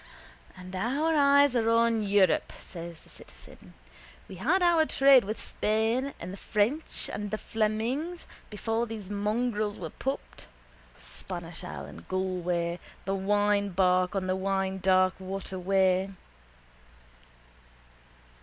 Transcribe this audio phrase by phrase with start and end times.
[0.57, 3.75] —And our eyes are on Europe, says the citizen.
[4.27, 9.11] We had our trade with Spain and the French and with the Flemings before those
[9.11, 10.47] mongrels were pupped,
[10.97, 16.09] Spanish ale in Galway, the winebark on the winedark waterway.